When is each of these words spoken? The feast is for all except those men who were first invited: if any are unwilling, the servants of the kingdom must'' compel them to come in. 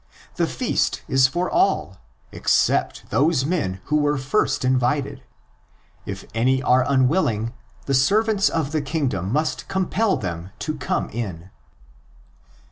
The 0.37 0.47
feast 0.47 1.03
is 1.07 1.27
for 1.27 1.47
all 1.47 1.99
except 2.31 3.11
those 3.11 3.45
men 3.45 3.81
who 3.83 3.97
were 3.97 4.17
first 4.17 4.65
invited: 4.65 5.21
if 6.07 6.25
any 6.33 6.59
are 6.63 6.83
unwilling, 6.87 7.53
the 7.85 7.93
servants 7.93 8.49
of 8.49 8.71
the 8.71 8.81
kingdom 8.81 9.31
must'' 9.31 9.67
compel 9.67 10.17
them 10.17 10.49
to 10.57 10.73
come 10.75 11.07
in. 11.11 11.51